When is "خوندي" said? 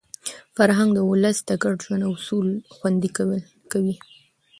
2.75-3.09